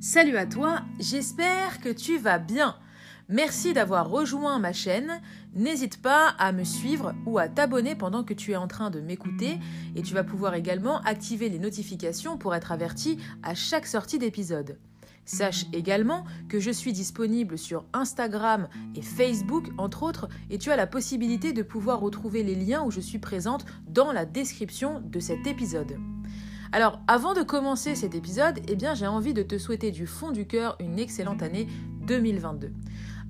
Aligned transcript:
Salut 0.00 0.36
à 0.36 0.46
toi, 0.46 0.82
j'espère 1.00 1.80
que 1.80 1.88
tu 1.88 2.18
vas 2.18 2.38
bien. 2.38 2.76
Merci 3.28 3.72
d'avoir 3.72 4.08
rejoint 4.08 4.60
ma 4.60 4.72
chaîne. 4.72 5.20
N'hésite 5.56 6.00
pas 6.00 6.36
à 6.38 6.52
me 6.52 6.62
suivre 6.62 7.14
ou 7.26 7.40
à 7.40 7.48
t'abonner 7.48 7.96
pendant 7.96 8.22
que 8.22 8.32
tu 8.32 8.52
es 8.52 8.56
en 8.56 8.68
train 8.68 8.90
de 8.90 9.00
m'écouter 9.00 9.58
et 9.96 10.02
tu 10.02 10.14
vas 10.14 10.22
pouvoir 10.22 10.54
également 10.54 11.00
activer 11.00 11.48
les 11.48 11.58
notifications 11.58 12.38
pour 12.38 12.54
être 12.54 12.70
averti 12.70 13.18
à 13.42 13.56
chaque 13.56 13.88
sortie 13.88 14.20
d'épisode. 14.20 14.78
Sache 15.24 15.66
également 15.72 16.24
que 16.48 16.60
je 16.60 16.70
suis 16.70 16.92
disponible 16.92 17.58
sur 17.58 17.84
Instagram 17.92 18.68
et 18.94 19.02
Facebook 19.02 19.66
entre 19.78 20.04
autres 20.04 20.28
et 20.48 20.58
tu 20.58 20.70
as 20.70 20.76
la 20.76 20.86
possibilité 20.86 21.52
de 21.52 21.64
pouvoir 21.64 21.98
retrouver 21.98 22.44
les 22.44 22.54
liens 22.54 22.84
où 22.84 22.92
je 22.92 23.00
suis 23.00 23.18
présente 23.18 23.66
dans 23.88 24.12
la 24.12 24.26
description 24.26 25.00
de 25.00 25.18
cet 25.18 25.48
épisode. 25.48 25.98
Alors, 26.72 27.00
avant 27.06 27.32
de 27.32 27.42
commencer 27.42 27.94
cet 27.94 28.14
épisode, 28.14 28.60
eh 28.68 28.76
bien, 28.76 28.94
j'ai 28.94 29.06
envie 29.06 29.32
de 29.32 29.42
te 29.42 29.56
souhaiter 29.56 29.90
du 29.90 30.06
fond 30.06 30.32
du 30.32 30.46
cœur 30.46 30.76
une 30.80 30.98
excellente 30.98 31.42
année 31.42 31.66
2022. 32.06 32.72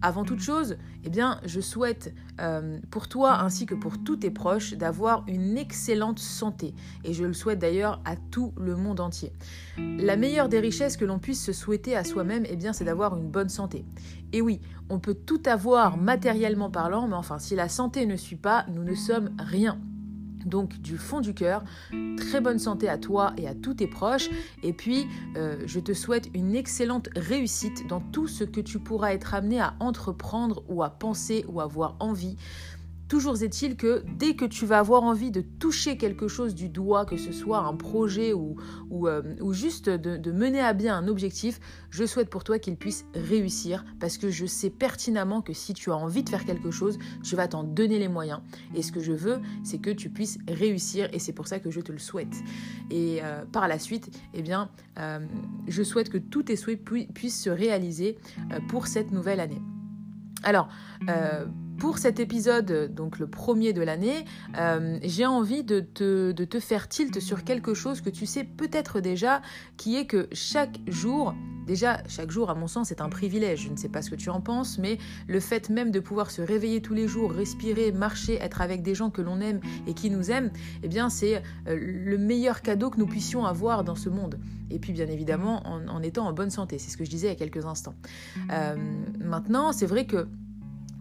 Avant 0.00 0.24
toute 0.24 0.40
chose, 0.40 0.76
eh 1.04 1.08
bien, 1.08 1.40
je 1.44 1.60
souhaite 1.60 2.14
euh, 2.40 2.78
pour 2.90 3.08
toi 3.08 3.40
ainsi 3.40 3.66
que 3.66 3.74
pour 3.74 4.02
tous 4.02 4.16
tes 4.16 4.30
proches 4.30 4.74
d'avoir 4.74 5.24
une 5.26 5.58
excellente 5.58 6.20
santé. 6.20 6.72
Et 7.04 7.12
je 7.12 7.24
le 7.24 7.32
souhaite 7.32 7.58
d'ailleurs 7.58 8.00
à 8.04 8.14
tout 8.16 8.52
le 8.56 8.76
monde 8.76 9.00
entier. 9.00 9.32
La 9.76 10.16
meilleure 10.16 10.48
des 10.48 10.60
richesses 10.60 10.96
que 10.96 11.04
l'on 11.04 11.18
puisse 11.18 11.44
se 11.44 11.52
souhaiter 11.52 11.96
à 11.96 12.04
soi-même, 12.04 12.44
eh 12.48 12.56
c'est 12.72 12.84
d'avoir 12.84 13.16
une 13.16 13.28
bonne 13.28 13.48
santé. 13.48 13.84
Et 14.32 14.40
oui, 14.40 14.60
on 14.88 15.00
peut 15.00 15.14
tout 15.14 15.42
avoir 15.46 15.96
matériellement 15.96 16.70
parlant, 16.70 17.08
mais 17.08 17.16
enfin, 17.16 17.40
si 17.40 17.56
la 17.56 17.68
santé 17.68 18.06
ne 18.06 18.16
suit 18.16 18.36
pas, 18.36 18.66
nous 18.72 18.84
ne 18.84 18.94
sommes 18.94 19.30
rien. 19.38 19.80
Donc 20.48 20.80
du 20.80 20.96
fond 20.96 21.20
du 21.20 21.34
cœur, 21.34 21.62
très 22.16 22.40
bonne 22.40 22.58
santé 22.58 22.88
à 22.88 22.98
toi 22.98 23.32
et 23.36 23.46
à 23.46 23.54
tous 23.54 23.74
tes 23.74 23.86
proches. 23.86 24.28
Et 24.62 24.72
puis, 24.72 25.06
euh, 25.36 25.56
je 25.66 25.80
te 25.80 25.92
souhaite 25.92 26.30
une 26.34 26.56
excellente 26.56 27.08
réussite 27.16 27.86
dans 27.86 28.00
tout 28.00 28.26
ce 28.26 28.44
que 28.44 28.60
tu 28.60 28.78
pourras 28.78 29.12
être 29.12 29.34
amené 29.34 29.60
à 29.60 29.74
entreprendre 29.80 30.62
ou 30.68 30.82
à 30.82 30.90
penser 30.90 31.44
ou 31.48 31.60
avoir 31.60 31.96
envie. 32.00 32.36
Toujours 33.08 33.42
est-il 33.42 33.76
que 33.76 34.04
dès 34.18 34.34
que 34.34 34.44
tu 34.44 34.66
vas 34.66 34.78
avoir 34.78 35.02
envie 35.02 35.30
de 35.30 35.40
toucher 35.40 35.96
quelque 35.96 36.28
chose 36.28 36.54
du 36.54 36.68
doigt, 36.68 37.06
que 37.06 37.16
ce 37.16 37.32
soit 37.32 37.60
un 37.60 37.74
projet 37.74 38.34
ou, 38.34 38.58
euh, 38.92 39.22
juste 39.52 39.88
de, 39.88 40.30
mener 40.30 40.60
à 40.60 40.74
bien 40.74 40.94
un 40.94 41.08
objectif, 41.08 41.58
je 41.88 42.04
souhaite 42.04 42.28
pour 42.28 42.44
toi 42.44 42.58
qu'il 42.58 42.76
puisse 42.76 43.06
réussir 43.14 43.84
parce 43.98 44.18
que 44.18 44.28
je 44.28 44.44
sais 44.44 44.68
pertinemment 44.68 45.40
que 45.40 45.54
si 45.54 45.72
tu 45.72 45.90
as 45.90 45.96
envie 45.96 46.22
de 46.22 46.28
faire 46.28 46.44
quelque 46.44 46.70
chose, 46.70 46.98
je 47.22 47.34
vais 47.34 47.48
t'en 47.48 47.64
donner 47.64 47.98
les 47.98 48.08
moyens. 48.08 48.40
Et 48.74 48.82
ce 48.82 48.92
que 48.92 49.00
je 49.00 49.12
veux, 49.12 49.40
c'est 49.64 49.78
que 49.78 49.90
tu 49.90 50.10
puisses 50.10 50.38
réussir 50.46 51.08
et 51.14 51.18
c'est 51.18 51.32
pour 51.32 51.48
ça 51.48 51.60
que 51.60 51.70
je 51.70 51.80
te 51.80 51.92
le 51.92 51.98
souhaite. 51.98 52.36
Et 52.90 53.20
euh, 53.22 53.44
par 53.46 53.68
la 53.68 53.78
suite, 53.78 54.14
eh 54.34 54.42
bien, 54.42 54.68
euh, 54.98 55.20
je 55.66 55.82
souhaite 55.82 56.10
que 56.10 56.18
tous 56.18 56.42
tes 56.42 56.56
souhaits 56.56 56.84
puissent 57.14 57.42
se 57.42 57.50
réaliser 57.50 58.18
pour 58.68 58.86
cette 58.86 59.12
nouvelle 59.12 59.40
année. 59.40 59.62
Alors, 60.44 60.68
pour 61.78 61.98
cet 61.98 62.18
épisode, 62.18 62.92
donc 62.92 63.18
le 63.18 63.28
premier 63.28 63.72
de 63.72 63.82
l'année, 63.82 64.24
euh, 64.58 64.98
j'ai 65.02 65.26
envie 65.26 65.62
de 65.62 65.80
te, 65.80 66.58
faire 66.60 66.88
tilt 66.88 67.20
sur 67.20 67.44
quelque 67.44 67.72
chose 67.72 68.00
que 68.00 68.10
tu 68.10 68.26
sais 68.26 68.42
peut-être 68.42 69.00
déjà, 69.00 69.42
qui 69.76 69.96
est 69.96 70.06
que 70.06 70.28
chaque 70.32 70.80
jour, 70.88 71.34
déjà 71.66 72.02
chaque 72.08 72.30
jour 72.30 72.50
à 72.50 72.54
mon 72.54 72.66
sens 72.66 72.88
c'est 72.88 73.00
un 73.00 73.08
privilège, 73.08 73.62
je 73.62 73.70
ne 73.70 73.76
sais 73.76 73.88
pas 73.88 74.02
ce 74.02 74.10
que 74.10 74.16
tu 74.16 74.28
en 74.28 74.40
penses, 74.40 74.78
mais 74.78 74.98
le 75.28 75.38
fait 75.38 75.70
même 75.70 75.92
de 75.92 76.00
pouvoir 76.00 76.30
se 76.32 76.42
réveiller 76.42 76.82
tous 76.82 76.94
les 76.94 77.06
jours, 77.06 77.32
respirer, 77.32 77.92
marcher, 77.92 78.34
être 78.34 78.60
avec 78.60 78.82
des 78.82 78.94
gens 78.94 79.10
que 79.10 79.22
l'on 79.22 79.40
aime 79.40 79.60
et 79.86 79.94
qui 79.94 80.10
nous 80.10 80.30
aiment, 80.32 80.50
eh 80.82 80.88
bien 80.88 81.08
c'est 81.10 81.42
euh, 81.68 81.78
le 81.78 82.18
meilleur 82.18 82.60
cadeau 82.62 82.90
que 82.90 82.98
nous 82.98 83.06
puissions 83.06 83.44
avoir 83.44 83.84
dans 83.84 83.96
ce 83.96 84.08
monde. 84.08 84.38
Et 84.70 84.78
puis 84.78 84.92
bien 84.92 85.06
évidemment 85.06 85.62
en, 85.64 86.02
étant 86.02 86.26
en 86.26 86.32
bonne 86.32 86.50
santé, 86.50 86.78
c'est 86.78 86.90
ce 86.90 86.96
que 86.96 87.04
je 87.04 87.10
disais 87.10 87.28
il 87.28 87.30
y 87.30 87.32
a 87.32 87.36
quelques 87.36 87.64
instants. 87.64 87.94
Euh, 88.50 88.76
maintenant, 89.20 89.72
c'est 89.72 89.86
vrai 89.86 90.06
que 90.06 90.28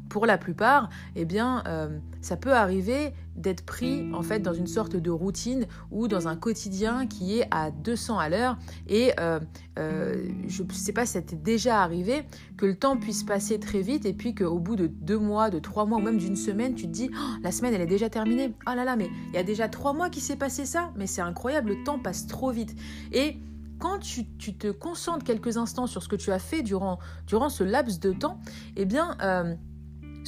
pour 0.09 0.25
la 0.25 0.38
plupart, 0.38 0.90
eh 1.16 1.25
bien, 1.25 1.63
euh, 1.68 1.97
ça 2.22 2.38
peut 2.38 2.53
arriver 2.53 3.13
d'être 3.35 3.63
pris 3.63 4.12
en 4.13 4.23
fait 4.23 4.40
dans 4.40 4.53
une 4.53 4.68
sorte 4.68 4.95
de 4.95 5.12
routine 5.12 5.68
ou 5.91 6.07
dans 6.07 6.28
un 6.28 6.35
quotidien 6.35 7.06
qui 7.06 7.40
est 7.40 7.47
à 7.51 7.72
200 7.72 8.17
à 8.17 8.29
l'heure. 8.29 8.57
Et 8.88 9.13
euh, 9.19 9.40
euh, 9.78 10.28
je 10.47 10.63
ne 10.63 10.72
sais 10.72 10.91
pas 10.91 11.06
si 11.06 11.13
ça 11.13 11.22
t'est 11.22 11.35
déjà 11.35 11.84
arrivé 11.84 12.23
que 12.57 12.66
le 12.66 12.75
temps 12.75 12.97
puisse 12.97 13.23
passer 13.23 13.59
très 13.59 13.81
vite 13.81 14.06
et 14.06 14.13
puis 14.13 14.34
qu'au 14.34 14.59
bout 14.59 14.75
de 14.75 14.88
deux 14.88 15.19
mois, 15.19 15.50
de 15.50 15.59
trois 15.59 15.85
mois 15.85 16.00
ou 16.00 16.01
même 16.01 16.17
d'une 16.17 16.35
semaine, 16.35 16.73
tu 16.73 16.84
te 16.88 16.91
dis 16.91 17.12
oh, 17.13 17.38
la 17.44 17.51
semaine 17.51 17.73
elle 17.73 17.81
est 17.81 17.85
déjà 17.85 18.09
terminée. 18.09 18.53
Oh 18.67 18.73
là 18.75 18.84
là, 18.84 18.96
mais 18.96 19.09
il 19.29 19.35
y 19.35 19.40
a 19.40 19.44
déjà 19.44 19.69
trois 19.69 19.94
mois 19.94 20.09
qui 20.09 20.19
s'est 20.19 20.35
passé 20.35 20.66
ça. 20.66 20.91
Mais 20.96 21.06
c'est 21.06 21.22
incroyable, 21.22 21.69
le 21.69 21.84
temps 21.84 22.00
passe 22.00 22.25
trop 22.25 22.51
vite. 22.51 22.75
Et 23.13 23.38
quand 23.79 24.00
tu, 24.00 24.25
te 24.25 24.72
concentres 24.72 25.23
quelques 25.23 25.57
instants 25.57 25.85
sur 25.85 26.01
ce 26.01 26.07
que 26.07 26.16
tu 26.16 26.31
as 26.31 26.40
fait 26.40 26.63
durant, 26.63 26.97
durant 27.28 27.50
ce 27.50 27.63
laps 27.63 28.00
de 28.00 28.12
temps, 28.12 28.40
eh 28.75 28.85
bien, 28.85 29.16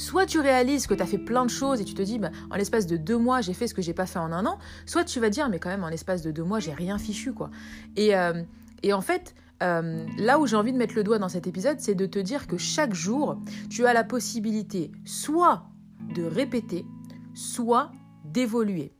Soit 0.00 0.24
tu 0.24 0.40
réalises 0.40 0.86
que 0.86 0.94
tu 0.94 1.02
as 1.02 1.06
fait 1.06 1.18
plein 1.18 1.44
de 1.44 1.50
choses 1.50 1.78
et 1.82 1.84
tu 1.84 1.92
te 1.92 2.00
dis, 2.00 2.18
bah, 2.18 2.30
en 2.50 2.56
l'espace 2.56 2.86
de 2.86 2.96
deux 2.96 3.18
mois, 3.18 3.42
j'ai 3.42 3.52
fait 3.52 3.66
ce 3.66 3.74
que 3.74 3.82
j'ai 3.82 3.92
pas 3.92 4.06
fait 4.06 4.18
en 4.18 4.32
un 4.32 4.46
an. 4.46 4.58
Soit 4.86 5.04
tu 5.04 5.20
vas 5.20 5.28
dire, 5.28 5.50
mais 5.50 5.58
quand 5.58 5.68
même, 5.68 5.84
en 5.84 5.90
l'espace 5.90 6.22
de 6.22 6.30
deux 6.30 6.42
mois, 6.42 6.58
j'ai 6.58 6.72
rien 6.72 6.96
fichu, 6.96 7.34
quoi. 7.34 7.50
Et, 7.96 8.16
euh, 8.16 8.42
en 8.90 9.00
fait, 9.02 9.34
euh, 9.62 10.06
là 10.16 10.38
où 10.38 10.46
j'ai 10.46 10.56
envie 10.56 10.72
de 10.72 10.78
mettre 10.78 10.94
le 10.94 11.04
doigt 11.04 11.18
dans 11.18 11.28
cet 11.28 11.46
épisode, 11.46 11.80
c'est 11.80 11.94
de 11.94 12.06
te 12.06 12.18
dire 12.18 12.46
que 12.46 12.56
chaque 12.56 12.94
jour, 12.94 13.38
tu 13.68 13.84
as 13.84 13.92
la 13.92 14.02
possibilité 14.02 14.90
soit 15.04 15.64
de 16.14 16.24
répéter, 16.24 16.86
soit 17.34 17.92
d'évoluer. 18.24 18.94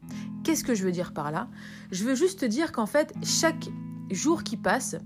Qu'est-ce 0.44 0.65
que 0.65 0.75
je 0.75 0.84
veux 0.84 0.93
dire 0.93 1.15
par 1.15 1.32
là? 1.32 1.49
Je 1.93 2.05
veux 2.05 2.15
juste 2.15 2.41
te 2.41 2.44
dire 2.44 2.72
qu'en 2.72 2.84
fait, 2.84 3.15
chaque 3.22 3.71
jour 4.11 4.43
qui 4.44 4.59
passe, 4.59 4.97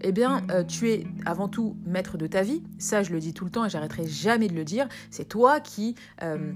eh 0.00 0.12
bien, 0.12 0.42
euh, 0.50 0.64
tu 0.64 0.90
es 0.90 1.06
avant 1.26 1.48
tout 1.48 1.76
maître 1.84 2.16
de 2.16 2.26
ta 2.26 2.42
vie. 2.42 2.62
Ça, 2.78 3.02
je 3.02 3.12
le 3.12 3.20
dis 3.20 3.34
tout 3.34 3.44
le 3.44 3.50
temps 3.50 3.64
et 3.64 3.70
j'arrêterai 3.70 4.06
jamais 4.06 4.48
de 4.48 4.54
le 4.54 4.64
dire. 4.64 4.88
C'est 5.10 5.28
toi 5.28 5.60
qui... 5.60 5.94
Euh, 6.22 6.52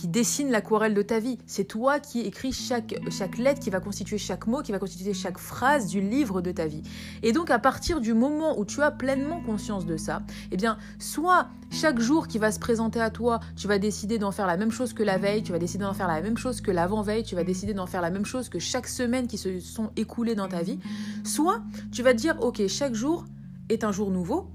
qui 0.00 0.08
dessine 0.08 0.50
l'aquarelle 0.50 0.94
de 0.94 1.02
ta 1.02 1.18
vie. 1.18 1.36
C'est 1.44 1.64
toi 1.64 2.00
qui 2.00 2.20
écris 2.20 2.52
chaque, 2.52 2.94
chaque 3.10 3.36
lettre, 3.36 3.60
qui 3.60 3.68
va 3.68 3.80
constituer 3.80 4.16
chaque 4.16 4.46
mot, 4.46 4.62
qui 4.62 4.72
va 4.72 4.78
constituer 4.78 5.12
chaque 5.12 5.36
phrase 5.36 5.88
du 5.88 6.00
livre 6.00 6.40
de 6.40 6.52
ta 6.52 6.66
vie. 6.66 6.82
Et 7.22 7.32
donc 7.32 7.50
à 7.50 7.58
partir 7.58 8.00
du 8.00 8.14
moment 8.14 8.58
où 8.58 8.64
tu 8.64 8.80
as 8.80 8.90
pleinement 8.92 9.42
conscience 9.42 9.84
de 9.84 9.98
ça, 9.98 10.22
eh 10.52 10.56
bien 10.56 10.78
soit 10.98 11.48
chaque 11.70 12.00
jour 12.00 12.28
qui 12.28 12.38
va 12.38 12.50
se 12.50 12.58
présenter 12.58 12.98
à 12.98 13.10
toi, 13.10 13.40
tu 13.56 13.68
vas 13.68 13.78
décider 13.78 14.18
d'en 14.18 14.30
faire 14.30 14.46
la 14.46 14.56
même 14.56 14.70
chose 14.70 14.94
que 14.94 15.02
la 15.02 15.18
veille, 15.18 15.42
tu 15.42 15.52
vas 15.52 15.58
décider 15.58 15.84
d'en 15.84 15.92
faire 15.92 16.08
la 16.08 16.22
même 16.22 16.38
chose 16.38 16.62
que 16.62 16.70
l'avant-veille, 16.70 17.22
tu 17.22 17.34
vas 17.34 17.44
décider 17.44 17.74
d'en 17.74 17.86
faire 17.86 18.00
la 18.00 18.10
même 18.10 18.24
chose 18.24 18.48
que 18.48 18.58
chaque 18.58 18.88
semaine 18.88 19.26
qui 19.26 19.36
se 19.36 19.60
sont 19.60 19.90
écoulées 19.96 20.34
dans 20.34 20.48
ta 20.48 20.62
vie, 20.62 20.78
soit 21.24 21.60
tu 21.92 22.02
vas 22.02 22.12
te 22.12 22.18
dire 22.18 22.36
ok 22.40 22.66
chaque 22.68 22.94
jour 22.94 23.26
est 23.68 23.84
un 23.84 23.92
jour 23.92 24.10
nouveau, 24.10 24.48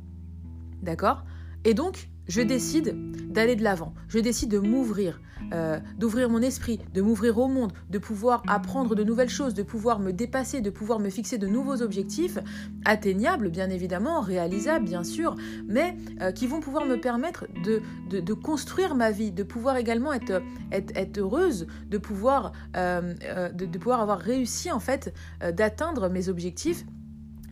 d'accord? 0.82 1.24
Et 1.66 1.76
donc 1.76 2.10
je 2.28 2.42
décide 2.42 2.96
d'aller 3.32 3.56
de 3.56 3.64
l'avant, 3.64 3.94
je 4.08 4.20
décide 4.20 4.50
de 4.50 4.60
m'ouvrir, 4.60 5.20
euh, 5.54 5.80
d'ouvrir 5.98 6.30
mon 6.30 6.42
esprit, 6.42 6.80
de 6.94 7.02
m'ouvrir 7.02 7.38
au 7.38 7.48
monde, 7.48 7.74
de 7.90 7.98
pouvoir 8.00 8.44
apprendre 8.48 8.96
de 8.96 9.04
nouvelles 9.04 9.30
choses, 9.30 9.54
de 9.54 9.64
pouvoir 9.64 10.00
me 10.00 10.12
dépasser, 10.12 10.62
de 10.62 10.70
pouvoir 10.70 11.00
me 11.00 11.10
fixer 11.10 11.38
de 11.38 11.48
nouveaux 11.48 11.82
objectifs, 11.82 12.40
atteignables 12.86 13.50
bien 13.50 13.70
évidemment, 13.70 14.22
réalisables 14.22 14.86
bien 14.86 15.04
sûr, 15.04 15.36
mais 15.68 15.98
euh, 16.22 16.32
qui 16.32 16.48
vont 16.48 16.62
pouvoir 16.62 16.86
me 16.86 17.00
permettre 17.00 17.46
de, 17.64 18.34
construire 18.34 18.96
ma 18.96 19.12
vie, 19.12 19.32
de 19.32 19.44
pouvoir 19.44 19.78
également 19.78 20.14
être, 20.14 20.42
heureuse, 21.18 21.68
euh, 21.94 23.52
de, 23.52 23.78
pouvoir 23.78 24.02
avoir 24.02 24.20
réussi 24.20 24.72
en 24.72 24.80
fait 24.80 25.14
d'atteindre 25.54 26.10
mes 26.10 26.30
objectifs 26.30 26.86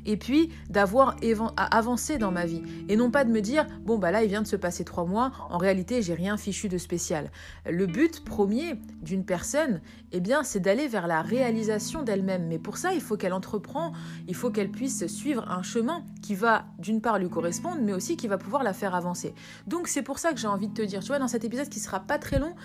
et 0.06 0.18
puis 0.18 0.50
d'avoir 0.70 1.16
avancé 1.56 2.18
dans 2.18 2.32
ma 2.32 2.46
vie. 2.46 2.62
Et 2.90 2.96
non 2.96 3.12
pas 3.12 3.24
de 3.24 3.32
me 3.32 3.42
dire 3.42 3.66
bon 3.86 3.98
bah 3.98 4.12
là 4.12 4.24
il 4.24 4.30
vient 4.30 4.42
de 4.42 4.48
se 4.48 4.56
passer 4.56 4.84
trois 4.84 5.06
mois. 5.06 5.32
En 5.50 5.58
réalité 5.58 6.02
j'ai 6.02 6.14
rien 6.14 6.38
fichu 6.38 6.70
de 6.70 6.78
spécial 6.78 7.32
le 7.70 7.86
but 7.86 8.24
premier 8.24 8.76
d'une 9.02 9.26
personne 9.26 9.82
eh 10.12 10.20
bien 10.20 10.44
c'est 10.44 10.60
d'aller 10.60 10.88
vers 10.88 11.08
la 11.08 11.22
réalisation 11.22 12.04
d'elle-même. 12.04 12.48
Mais 12.48 12.60
pour 12.60 12.78
ça 12.78 12.94
il 12.94 13.02
faut 13.02 13.18
qu'elle 13.18 13.34
entreprend. 13.34 13.94
Il 14.28 14.36
faut 14.36 14.50
qu'elle 14.50 14.70
puisse 14.70 15.06
suivre 15.08 15.50
un 15.50 15.64
chemin 15.64 16.04
qui 16.22 16.36
va 16.36 16.66
d'une 16.80 17.02
part 17.02 17.20
lui 17.20 17.30
correspondre 17.30 17.82
mais 17.82 17.94
aussi 17.94 18.18
qui 18.18 18.28
va 18.28 18.38
pouvoir 18.38 18.64
la 18.64 18.74
faire 18.74 18.96
avancer. 18.96 19.34
Donc 19.68 19.88
c'est 19.88 20.04
pour 20.04 20.20
ça 20.20 20.32
que 20.32 20.40
j'ai 20.40 20.48
envie 20.48 20.68
de 20.68 20.74
te 20.74 20.82
dire 20.82 21.02
tu 21.02 21.08
vois 21.08 21.20
dans 21.20 21.28
cet 21.28 21.44
épisode 21.44 21.70
qui 21.70 21.80
sera 21.80 22.00
pas 22.00 22.20
très 22.20 22.40
long 22.40 22.56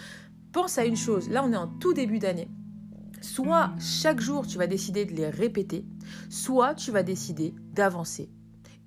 pense 0.53 0.79
à 0.79 0.85
une 0.85 0.97
chose. 0.97 1.29
Là 1.29 1.43
on 1.45 1.53
est 1.53 1.57
en 1.57 1.69
tout 1.69 1.93
début 1.93 2.19
d'année 2.19 2.49
Soit 3.21 3.73
chaque 3.81 4.21
jour 4.21 4.47
tu 4.47 4.59
vas 4.59 4.67
décider 4.67 5.05
de 5.05 5.13
les 5.13 5.29
répéter, 5.29 5.85
soit 6.31 6.75
tu 6.75 6.91
vas 6.91 7.03
décider 7.03 7.55
d'avancer 7.73 8.31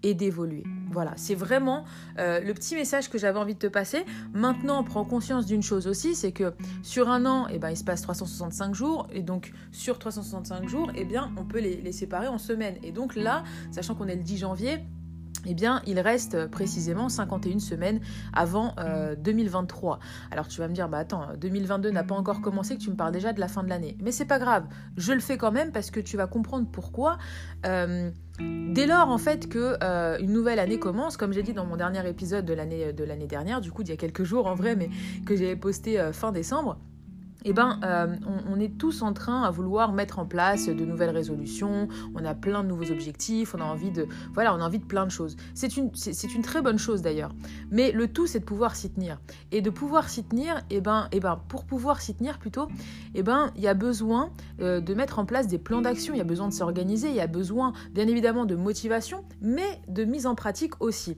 et 0.03 0.13
d'évoluer. 0.13 0.63
Voilà, 0.91 1.13
c'est 1.15 1.35
vraiment 1.35 1.85
euh, 2.17 2.39
le 2.41 2.53
petit 2.53 2.75
message 2.75 3.09
que 3.09 3.17
j'avais 3.17 3.39
envie 3.39 3.53
de 3.53 3.59
te 3.59 3.67
passer. 3.67 4.03
Maintenant, 4.33 4.83
prends 4.83 5.05
conscience 5.05 5.45
d'une 5.45 5.61
chose 5.61 5.87
aussi, 5.87 6.15
c'est 6.15 6.31
que 6.31 6.53
sur 6.83 7.09
un 7.09 7.25
an, 7.25 7.47
eh 7.49 7.59
ben, 7.59 7.69
il 7.69 7.77
se 7.77 7.83
passe 7.83 8.01
365 8.01 8.73
jours, 8.73 9.07
et 9.13 9.21
donc 9.21 9.53
sur 9.71 9.99
365 9.99 10.67
jours, 10.67 10.91
eh 10.95 11.05
bien, 11.05 11.31
on 11.37 11.45
peut 11.45 11.59
les, 11.59 11.81
les 11.81 11.91
séparer 11.91 12.27
en 12.27 12.37
semaines. 12.37 12.75
Et 12.83 12.91
donc 12.91 13.15
là, 13.15 13.43
sachant 13.71 13.95
qu'on 13.95 14.07
est 14.07 14.15
le 14.15 14.23
10 14.23 14.39
janvier, 14.39 14.79
eh 15.45 15.53
bien, 15.53 15.81
il 15.87 15.99
reste 15.99 16.47
précisément 16.47 17.09
51 17.09 17.59
semaines 17.59 17.99
avant 18.33 18.75
2023. 19.17 19.95
Euh, 19.95 19.97
Alors 20.31 20.47
tu 20.47 20.59
vas 20.59 20.67
me 20.67 20.73
dire, 20.73 20.87
bah 20.89 20.99
attends, 20.99 21.27
2022 21.39 21.89
n'a 21.91 22.03
pas 22.03 22.15
encore 22.15 22.41
commencé, 22.41 22.77
que 22.77 22.81
tu 22.81 22.89
me 22.89 22.95
parles 22.95 23.11
déjà 23.11 23.33
de 23.33 23.39
la 23.39 23.47
fin 23.47 23.63
de 23.63 23.69
l'année. 23.69 23.97
Mais 24.01 24.11
c'est 24.11 24.25
pas 24.25 24.39
grave, 24.39 24.65
je 24.97 25.13
le 25.13 25.19
fais 25.19 25.37
quand 25.37 25.51
même 25.51 25.71
parce 25.71 25.91
que 25.91 25.99
tu 25.99 26.17
vas 26.17 26.27
comprendre 26.27 26.67
pourquoi. 26.71 27.17
Euh, 27.65 28.11
dès 28.39 28.85
lors, 28.85 29.09
en 29.09 29.17
fait, 29.17 29.49
que 29.49 29.77
euh, 29.83 30.17
une 30.19 30.31
nouvelle 30.31 30.59
année 30.59 30.79
commence, 30.79 31.17
comme 31.17 31.33
j'ai 31.33 31.43
dit 31.43 31.53
dans 31.53 31.65
mon 31.65 31.77
dernier 31.77 32.07
épisode 32.07 32.45
de 32.45 32.53
l'année 32.53 32.93
de 32.93 33.03
l'année 33.03 33.27
dernière, 33.27 33.61
du 33.61 33.71
coup, 33.71 33.81
il 33.81 33.89
y 33.89 33.93
a 33.93 33.97
quelques 33.97 34.23
jours 34.23 34.47
en 34.47 34.55
vrai, 34.55 34.75
mais 34.75 34.89
que 35.25 35.35
j'ai 35.35 35.55
posté 35.55 36.11
fin 36.13 36.31
décembre 36.31 36.77
eh 37.43 37.53
ben, 37.53 37.79
euh, 37.83 38.15
on, 38.47 38.59
est 38.59 38.77
tous 38.77 39.01
en 39.01 39.13
train 39.13 39.43
à 39.43 39.51
vouloir 39.51 39.93
mettre 39.93 40.19
en 40.19 40.25
place 40.25 40.67
de 40.67 40.85
nouvelles 40.85 41.09
résolutions, 41.09 41.87
on 42.15 42.23
a 42.25 42.33
plein 42.33 42.63
de 42.63 42.67
nouveaux 42.69 42.91
objectifs, 42.91 43.55
on 43.55 43.61
a 43.61 43.63
envie 43.63 43.91
de, 43.91 44.07
voilà, 44.33 44.53
on 44.53 44.59
a 44.59 44.65
envie 44.65 44.79
de 44.79 44.85
plein 44.85 45.05
de 45.05 45.11
choses. 45.11 45.35
C'est 45.53 45.77
une, 45.77 45.91
c'est, 45.95 46.13
très 46.41 46.61
bonne 46.61 46.77
chose 46.77 47.01
d'ailleurs. 47.01 47.33
Mais 47.71 47.91
le 47.91 48.07
tout, 48.07 48.27
c'est 48.27 48.39
de 48.39 48.45
pouvoir 48.45 48.75
s'y 48.75 48.91
tenir. 48.91 49.19
Et 49.51 49.61
de 49.61 49.69
pouvoir 49.69 50.09
s'y 50.09 50.23
tenir, 50.23 50.61
eh 50.69 50.81
ben, 50.81 51.07
eh 51.11 51.19
ben, 51.19 51.41
pour 51.47 51.65
pouvoir 51.65 52.01
s'y 52.01 52.15
tenir 52.15 52.39
plutôt, 52.39 52.67
eh 53.15 53.23
ben, 53.23 53.51
il 53.55 53.61
y 53.61 53.67
a 53.67 53.73
besoin 53.73 54.31
euh, 54.59 54.81
de 54.81 54.93
mettre 54.93 55.19
en 55.19 55.25
place 55.25 55.47
des 55.47 55.57
plans 55.59 55.81
d'action, 55.81 56.13
il 56.13 56.17
y 56.17 56.21
a 56.21 56.25
besoin 56.25 56.47
de 56.47 56.53
s'organiser, 56.53 57.09
il 57.09 57.15
y 57.15 57.21
a 57.21 57.27
besoin, 57.27 57.73
bien 57.91 58.07
évidemment, 58.07 58.45
de 58.45 58.55
motivation, 58.55 59.23
mais 59.41 59.81
de 59.87 60.03
mise 60.03 60.25
en 60.25 60.35
pratique 60.35 60.73
aussi. 60.79 61.17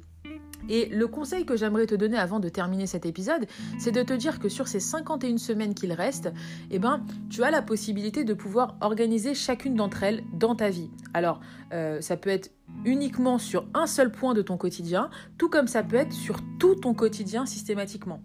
Et 0.69 0.88
le 0.88 1.07
conseil 1.07 1.45
que 1.45 1.56
j'aimerais 1.56 1.86
te 1.86 1.95
donner 1.95 2.18
avant 2.18 2.39
de 2.39 2.50
terminer 2.50 2.88
cet 2.88 3.06
épisode, 3.06 3.45
c'est 3.80 3.92
de 3.92 4.04
te 4.04 4.13
dire 4.13 4.39
que 4.39 4.50
sur 4.50 4.68
ces 4.68 4.80
51 4.80 5.38
semaines 5.38 5.74
qu'il 5.74 5.94
reste, 5.94 6.31
eh 6.71 6.80
ben, 6.80 7.04
tu 7.30 7.44
as 7.44 7.51
la 7.51 7.62
possibilité 7.62 8.24
de 8.24 8.33
pouvoir 8.33 8.77
organiser 8.81 9.33
chacune 9.33 9.75
d'entre 9.75 10.04
elles 10.04 10.24
dans 10.33 10.56
ta 10.56 10.69
vie. 10.69 10.89
Alors, 11.13 11.42
euh, 11.74 12.01
ça 12.01 12.18
peut 12.18 12.30
être 12.30 12.51
uniquement 12.86 13.38
sur 13.38 13.65
un 13.74 13.88
seul 13.88 14.12
point 14.12 14.33
de 14.33 14.42
ton 14.42 14.57
quotidien, 14.57 15.10
tout 15.38 15.50
comme 15.50 15.68
ça 15.68 15.83
peut 15.83 15.95
être 15.95 16.13
sur 16.13 16.39
tout 16.60 16.75
ton 16.75 16.94
quotidien 16.94 17.45
systématiquement. 17.45 18.21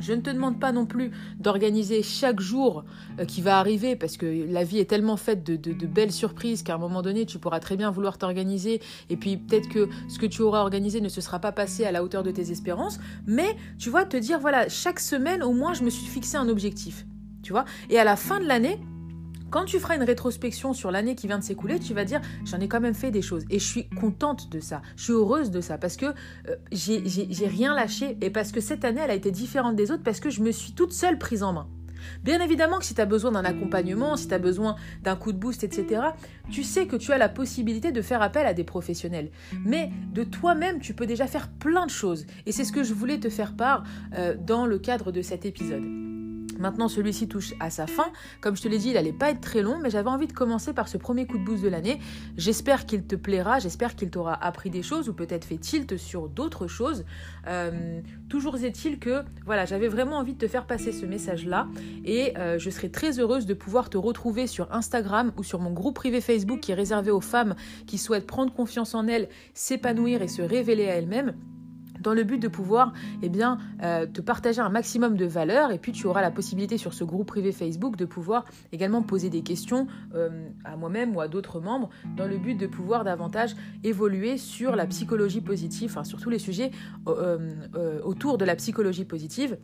Je 0.00 0.12
ne 0.12 0.20
te 0.20 0.30
demande 0.30 0.58
pas 0.58 0.72
non 0.72 0.86
plus 0.86 1.10
d'organiser 1.38 2.02
chaque 2.02 2.40
jour 2.40 2.84
euh, 3.18 3.24
qui 3.24 3.42
va 3.42 3.58
arriver 3.58 3.96
parce 3.96 4.16
que 4.16 4.46
la 4.50 4.64
vie 4.64 4.78
est 4.78 4.86
tellement 4.86 5.16
faite 5.16 5.44
de, 5.44 5.86
belles 5.86 6.12
surprises 6.12 6.62
qu'à 6.62 6.74
un 6.74 6.78
moment 6.78 7.02
donné, 7.02 7.26
tu 7.26 7.38
pourras 7.38 7.60
très 7.60 7.76
bien 7.76 7.90
vouloir 7.90 8.18
t'organiser 8.18 8.80
et 9.08 9.16
puis 9.16 9.36
peut-être 9.36 9.68
que 9.68 9.88
ce 10.08 10.18
que 10.18 10.26
tu 10.26 10.42
auras 10.42 10.60
organisé 10.60 11.00
ne 11.00 11.08
se 11.08 11.20
sera 11.20 11.38
pas 11.38 11.52
passé 11.52 11.84
à 11.84 11.92
la 11.92 12.02
hauteur 12.02 12.22
de 12.22 12.30
tes 12.30 12.50
espérances. 12.50 12.98
Mais 13.26 13.56
tu 13.78 13.90
vois, 13.90 14.04
te 14.04 14.16
dire, 14.16 14.38
voilà, 14.38 14.68
chaque 14.68 15.00
semaine, 15.00 15.42
au 15.42 15.52
moins, 15.52 15.74
je 15.74 15.82
me 15.82 15.90
suis 15.90 16.06
fixé 16.06 16.36
un 16.36 16.48
objectif. 16.48 17.06
Tu 17.42 17.52
vois 17.52 17.64
Et 17.88 17.98
à 17.98 18.04
la 18.04 18.16
fin 18.16 18.40
de 18.40 18.46
l'année, 18.46 18.78
quand 19.50 19.64
tu 19.64 19.78
feras 19.78 19.96
une 19.96 20.02
rétrospection 20.02 20.72
sur 20.72 20.90
l'année 20.90 21.14
qui 21.14 21.26
vient 21.26 21.38
de 21.38 21.44
s'écouler, 21.44 21.78
tu 21.78 21.94
vas 21.94 22.04
dire 22.04 22.20
j'en 22.44 22.58
ai 22.60 22.68
quand 22.68 22.80
même 22.80 22.94
fait 22.94 23.10
des 23.10 23.22
choses 23.22 23.44
et 23.50 23.58
je 23.58 23.64
suis 23.66 23.88
contente 23.88 24.50
de 24.50 24.60
ça, 24.60 24.82
je 24.96 25.04
suis 25.04 25.12
heureuse 25.12 25.50
de 25.50 25.60
ça 25.60 25.78
parce 25.78 25.96
que 25.96 26.06
euh, 26.06 26.56
j'ai 26.72 27.46
rien 27.46 27.74
lâché 27.74 28.16
et 28.20 28.30
parce 28.30 28.52
que 28.52 28.60
cette 28.60 28.84
année 28.84 29.00
elle 29.04 29.10
a 29.10 29.14
été 29.14 29.30
différente 29.30 29.76
des 29.76 29.90
autres 29.90 30.02
parce 30.02 30.20
que 30.20 30.30
je 30.30 30.40
me 30.40 30.52
suis 30.52 30.72
toute 30.72 30.92
seule 30.92 31.18
prise 31.18 31.42
en 31.42 31.52
main. 31.52 31.68
Bien 32.24 32.40
évidemment 32.40 32.78
que 32.78 32.84
si 32.84 32.94
tu 32.94 33.00
as 33.00 33.06
besoin 33.06 33.32
d'un 33.32 33.44
accompagnement, 33.44 34.16
si 34.16 34.28
tu 34.28 34.34
as 34.34 34.38
besoin 34.38 34.76
d'un 35.02 35.16
coup 35.16 35.32
de 35.32 35.38
boost, 35.38 35.64
etc., 35.64 36.02
tu 36.50 36.62
sais 36.62 36.86
que 36.86 36.96
tu 36.96 37.12
as 37.12 37.18
la 37.18 37.28
possibilité 37.28 37.92
de 37.92 38.02
faire 38.02 38.22
appel 38.22 38.46
à 38.46 38.54
des 38.54 38.64
professionnels. 38.64 39.30
Mais 39.64 39.90
de 40.12 40.24
toi-même, 40.24 40.80
tu 40.80 40.94
peux 40.94 41.06
déjà 41.06 41.26
faire 41.26 41.48
plein 41.48 41.86
de 41.86 41.90
choses. 41.90 42.26
Et 42.46 42.52
c'est 42.52 42.64
ce 42.64 42.72
que 42.72 42.82
je 42.82 42.94
voulais 42.94 43.18
te 43.18 43.28
faire 43.28 43.54
part 43.54 43.84
euh, 44.14 44.34
dans 44.38 44.66
le 44.66 44.78
cadre 44.78 45.12
de 45.12 45.22
cet 45.22 45.44
épisode. 45.44 45.99
Maintenant, 46.60 46.88
celui-ci 46.88 47.26
touche 47.26 47.54
à 47.58 47.70
sa 47.70 47.86
fin. 47.86 48.12
Comme 48.40 48.56
je 48.56 48.62
te 48.62 48.68
l'ai 48.68 48.78
dit, 48.78 48.88
il 48.88 48.94
n'allait 48.94 49.12
pas 49.12 49.30
être 49.30 49.40
très 49.40 49.62
long, 49.62 49.78
mais 49.78 49.90
j'avais 49.90 50.10
envie 50.10 50.26
de 50.26 50.32
commencer 50.32 50.72
par 50.72 50.88
ce 50.88 50.98
premier 50.98 51.26
coup 51.26 51.38
de 51.38 51.44
boost 51.44 51.62
de 51.62 51.68
l'année. 51.68 51.98
J'espère 52.36 52.86
qu'il 52.86 53.04
te 53.04 53.16
plaira, 53.16 53.58
j'espère 53.58 53.96
qu'il 53.96 54.10
t'aura 54.10 54.34
appris 54.34 54.70
des 54.70 54.82
choses 54.82 55.08
ou 55.08 55.14
peut-être 55.14 55.44
fait 55.44 55.56
tilt 55.56 55.96
sur 55.96 56.28
d'autres 56.28 56.66
choses. 56.66 57.04
Euh, 57.46 58.00
toujours 58.28 58.56
est-il 58.58 58.98
que 58.98 59.24
voilà, 59.46 59.64
j'avais 59.64 59.88
vraiment 59.88 60.18
envie 60.18 60.34
de 60.34 60.38
te 60.38 60.48
faire 60.48 60.66
passer 60.66 60.92
ce 60.92 61.06
message-là 61.06 61.66
et 62.04 62.36
euh, 62.38 62.58
je 62.58 62.70
serais 62.70 62.90
très 62.90 63.18
heureuse 63.18 63.46
de 63.46 63.54
pouvoir 63.54 63.88
te 63.88 63.96
retrouver 63.96 64.46
sur 64.46 64.72
Instagram 64.72 65.32
ou 65.38 65.42
sur 65.42 65.60
mon 65.60 65.72
groupe 65.72 65.96
privé 65.96 66.20
Facebook 66.20 66.60
qui 66.60 66.72
est 66.72 66.74
réservé 66.74 67.10
aux 67.10 67.20
femmes 67.20 67.54
qui 67.86 67.98
souhaitent 67.98 68.26
prendre 68.26 68.52
confiance 68.52 68.94
en 68.94 69.06
elles, 69.06 69.28
s'épanouir 69.54 70.22
et 70.22 70.28
se 70.28 70.42
révéler 70.42 70.88
à 70.88 70.96
elles-mêmes 70.96 71.34
dans 72.00 72.14
le 72.14 72.24
but 72.24 72.38
de 72.38 72.48
pouvoir 72.48 72.92
eh 73.22 73.30
euh, 73.82 74.06
te 74.06 74.20
partager 74.20 74.60
un 74.60 74.68
maximum 74.68 75.16
de 75.16 75.24
valeur 75.24 75.72
et 75.72 75.78
puis 75.78 75.92
tu 75.92 76.06
auras 76.06 76.20
la 76.20 76.30
possibilité 76.30 76.78
sur 76.78 76.92
ce 76.92 77.04
groupe 77.04 77.26
privé 77.26 77.52
Facebook 77.52 77.96
de 77.96 78.04
pouvoir 78.04 78.44
également 78.72 79.02
poser 79.02 79.30
des 79.30 79.42
questions 79.42 79.86
euh, 80.14 80.48
à 80.64 80.76
moi-même 80.76 81.16
ou 81.16 81.20
à 81.20 81.28
d'autres 81.28 81.60
membres 81.60 81.90
dans 82.16 82.26
le 82.26 82.38
but 82.38 82.54
de 82.54 82.66
pouvoir 82.66 83.04
davantage 83.04 83.54
évoluer 83.84 84.36
sur 84.36 84.76
la 84.76 84.86
psychologie 84.86 85.40
positive, 85.40 85.90
enfin 85.90 86.04
sur 86.04 86.20
tous 86.20 86.30
les 86.30 86.38
sujets 86.38 86.70
euh, 87.08 88.00
autour 88.02 88.38
de 88.38 88.44
la 88.44 88.56
psychologie 88.56 89.04
positive 89.04 89.58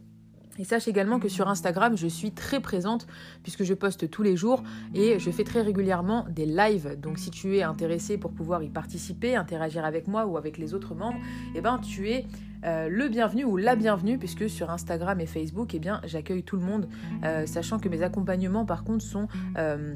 et 0.59 0.65
sache 0.65 0.89
également 0.89 1.19
que 1.19 1.29
sur 1.29 1.49
Instagram, 1.49 1.97
je 1.97 2.07
suis 2.07 2.33
très 2.33 2.61
présente 2.61 3.07
puisque 3.43 3.65
je 3.65 3.75
poste 3.75 4.11
tous 4.11 4.23
les 4.23 4.37
jours 4.37 4.63
et 4.95 5.19
je 5.19 5.31
fais 5.31 5.45
très 5.45 5.63
régulièrement 5.63 6.27
des 6.31 6.47
lives. 6.47 6.99
Donc 7.01 7.19
si 7.19 7.31
tu 7.31 7.57
es 7.57 7.63
intéressé 7.63 8.19
pour 8.19 8.33
pouvoir 8.33 8.63
y 8.63 8.71
participer, 8.71 9.37
interagir 9.37 9.85
avec 9.85 10.09
moi 10.09 10.27
ou 10.27 10.37
avec 10.37 10.59
les 10.59 10.75
autres 10.75 10.95
membres, 10.95 11.19
eh 11.55 11.61
ben 11.61 11.79
tu 11.79 12.11
es 12.11 12.27
euh, 12.65 12.89
le 12.89 13.09
bienvenu 13.09 13.45
ou 13.45 13.57
la 13.57 13.77
bienvenue 13.77 14.19
puisque 14.19 14.49
sur 14.49 14.71
Instagram 14.71 15.21
et 15.21 15.27
Facebook, 15.27 15.75
eh 15.75 15.79
bien 15.79 16.01
j'accueille 16.05 16.43
tout 16.43 16.57
le 16.57 16.65
monde, 16.65 16.89
euh, 17.25 17.47
sachant 17.47 17.79
que 17.79 17.89
mes 17.89 18.03
accompagnements 18.03 18.65
par 18.65 18.85
contre 18.85 19.05
sont 19.05 19.29
euh, 19.59 19.95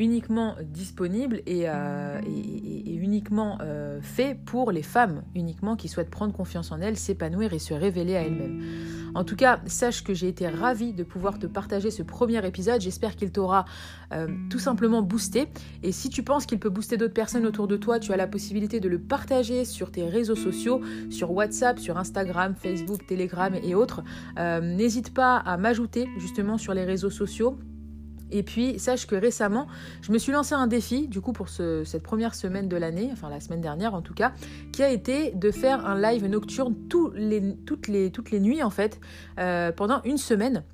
uniquement 0.00 0.56
disponible 0.62 1.42
et, 1.46 1.64
euh, 1.66 2.20
uniquement 2.86 3.58
euh, 3.60 4.00
fait 4.00 4.34
pour 4.46 4.72
les 4.72 4.82
femmes, 4.82 5.22
uniquement 5.34 5.76
qui 5.76 5.88
souhaitent 5.88 6.10
prendre 6.10 6.32
confiance 6.32 6.72
en 6.72 6.80
elles, 6.80 6.96
s'épanouir 6.96 7.52
et 7.52 7.58
se 7.58 7.74
révéler 7.74 8.16
à 8.16 8.22
elles-mêmes. 8.22 8.62
En 9.14 9.24
tout 9.24 9.36
cas, 9.36 9.60
sache 9.66 10.02
que 10.02 10.14
j'ai 10.14 10.28
été 10.28 10.48
ravie 10.48 10.92
de 10.92 11.02
pouvoir 11.02 11.38
te 11.38 11.46
partager 11.46 11.90
ce 11.90 12.02
premier 12.02 12.44
épisode. 12.46 12.80
J'espère 12.80 13.16
qu'il 13.16 13.30
t'aura 13.30 13.66
euh, 14.12 14.28
tout 14.48 14.60
simplement 14.60 15.02
boosté. 15.02 15.48
Et 15.82 15.92
si 15.92 16.08
tu 16.08 16.22
penses 16.22 16.46
qu'il 16.46 16.60
peut 16.60 16.70
booster 16.70 16.96
d'autres 16.96 17.12
personnes 17.12 17.44
autour 17.44 17.68
de 17.68 17.76
toi, 17.76 17.98
tu 17.98 18.12
as 18.12 18.16
la 18.16 18.28
possibilité 18.28 18.80
de 18.80 18.88
le 18.88 19.00
partager 19.00 19.64
sur 19.64 19.90
tes 19.90 20.04
réseaux 20.04 20.36
sociaux, 20.36 20.80
sur 21.10 21.32
WhatsApp, 21.32 21.78
sur 21.78 21.98
Instagram, 21.98 22.54
Facebook, 22.54 23.04
Telegram 23.06 23.52
et 23.62 23.74
autres. 23.74 24.02
N'hésite 24.62 25.12
pas 25.12 25.36
à 25.36 25.56
m'ajouter 25.56 26.08
justement 26.18 26.56
sur 26.56 26.72
les 26.72 26.84
réseaux 26.84 27.10
sociaux 27.10 27.58
et 28.30 28.42
puis, 28.42 28.78
sache 28.78 29.06
que 29.06 29.14
récemment, 29.14 29.66
je 30.02 30.12
me 30.12 30.18
suis 30.18 30.32
lancé 30.32 30.54
un 30.54 30.66
défi, 30.66 31.08
du 31.08 31.20
coup, 31.20 31.32
pour 31.32 31.48
cette 31.48 32.02
première 32.02 32.34
semaine 32.34 32.68
de 32.68 32.76
l'année, 32.76 33.10
enfin 33.12 33.28
la 33.28 33.40
semaine 33.40 33.60
dernière 33.60 33.94
en 33.94 34.02
tout 34.02 34.14
cas, 34.14 34.32
qui 34.72 34.82
a 34.82 34.90
été 34.90 35.32
de 35.32 35.50
faire 35.50 35.86
un 35.86 36.00
live 36.00 36.26
nocturne 36.26 36.74
les, 37.14 37.54
toutes, 37.66 37.88
les, 37.88 38.10
toutes 38.10 38.30
les 38.30 38.40
nuits, 38.40 38.62
en 38.62 38.70
fait, 38.70 39.00
euh, 39.38 39.72
pendant 39.72 40.02
une 40.04 40.18
semaine. 40.18 40.64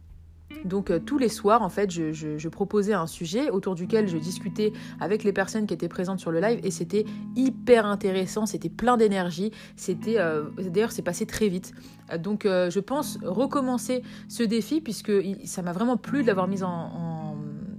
Donc 0.64 0.90
euh, 0.90 0.98
tous 0.98 1.18
les 1.18 1.28
soirs, 1.28 1.62
en 1.62 1.68
fait, 1.68 1.90
je, 1.90 2.48
proposais 2.48 2.94
un 2.94 3.06
sujet 3.06 3.50
autour 3.50 3.74
duquel 3.74 4.08
je 4.08 4.16
discutais 4.16 4.72
avec 5.00 5.24
les 5.24 5.32
personnes 5.32 5.66
qui 5.66 5.74
étaient 5.74 5.88
présentes 5.88 6.20
sur 6.20 6.30
le 6.30 6.40
live 6.40 6.60
et 6.62 6.70
c'était 6.70 7.04
hyper 7.34 7.84
intéressant, 7.84 8.46
c'était 8.46 8.68
plein 8.68 8.96
d'énergie, 8.96 9.50
c'était 9.74 10.18
euh, 10.18 10.44
d'ailleurs 10.56 10.92
c'est 10.92 11.02
passé 11.02 11.26
très 11.26 11.48
vite. 11.48 11.72
Donc 12.18 12.44
je 12.44 12.78
pense 12.78 13.18
recommencer 13.24 14.02
ce 14.28 14.44
défi 14.44 14.80
puisque 14.80 15.10
ça 15.44 15.62
m'a 15.62 15.72
vraiment 15.72 15.96
plu 15.96 16.22
de 16.22 16.28
l'avoir 16.28 16.46
mis 16.46 16.62
en 16.62 17.25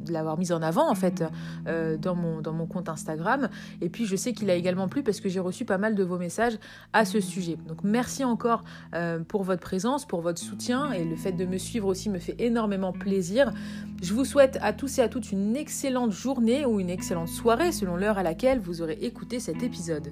de 0.07 0.13
l'avoir 0.13 0.37
mise 0.37 0.51
en 0.51 0.61
avant 0.61 0.89
en 0.89 0.95
fait 0.95 1.23
euh, 1.67 1.97
dans, 1.97 2.15
mon, 2.15 2.65
compte 2.67 2.89
Instagram. 2.89 3.49
Et 3.81 3.89
puis 3.89 4.05
je 4.05 4.15
sais 4.15 4.33
qu'il 4.33 4.49
a 4.49 4.55
également 4.55 4.87
plu 4.87 5.03
parce 5.03 5.19
que 5.19 5.29
j'ai 5.29 5.39
reçu 5.39 5.65
pas 5.65 5.77
mal 5.77 5.95
de 5.95 6.03
vos 6.03 6.17
messages 6.17 6.57
à 6.93 7.05
ce 7.05 7.19
sujet. 7.19 7.57
Donc 7.67 7.83
merci 7.83 8.23
encore 8.23 8.63
euh, 8.93 9.19
pour 9.19 9.43
votre 9.43 9.61
présence, 9.61 10.05
pour 10.05 10.21
votre 10.21 10.39
soutien 10.39 10.91
et 10.91 11.03
le 11.03 11.15
fait 11.15 11.31
de 11.31 11.45
me 11.45 11.57
suivre 11.57 11.87
aussi 11.87 12.09
me 12.09 12.19
fait 12.19 12.35
énormément 12.39 12.93
plaisir. 12.93 13.51
Je 14.01 14.13
vous 14.13 14.25
souhaite 14.25 14.57
à 14.61 14.73
tous 14.73 14.99
et 14.99 15.01
à 15.01 15.09
toutes 15.09 15.31
une 15.31 15.55
excellente 15.55 16.11
journée 16.11 16.65
ou 16.65 16.79
une 16.79 16.89
excellente 16.89 17.29
soirée 17.29 17.71
selon 17.71 17.95
l'heure 17.95 18.17
à 18.17 18.23
laquelle 18.23 18.59
vous 18.59 18.81
aurez 18.81 18.97
écouté 19.01 19.39
cet 19.39 19.63
épisode. 19.63 20.11